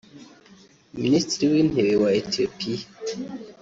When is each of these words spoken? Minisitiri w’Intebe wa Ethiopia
Minisitiri 1.03 1.45
w’Intebe 1.53 1.93
wa 2.03 2.09
Ethiopia 2.21 2.85